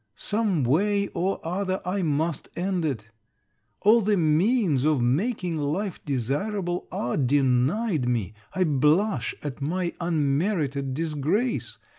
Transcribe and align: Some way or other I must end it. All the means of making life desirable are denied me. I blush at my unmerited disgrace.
Some 0.15 0.63
way 0.63 1.09
or 1.09 1.39
other 1.45 1.79
I 1.85 2.01
must 2.01 2.49
end 2.55 2.83
it. 2.85 3.11
All 3.81 4.01
the 4.01 4.17
means 4.17 4.83
of 4.83 4.99
making 4.99 5.57
life 5.57 6.03
desirable 6.03 6.87
are 6.91 7.17
denied 7.17 8.09
me. 8.09 8.33
I 8.55 8.63
blush 8.63 9.35
at 9.43 9.61
my 9.61 9.93
unmerited 10.01 10.95
disgrace. 10.95 11.77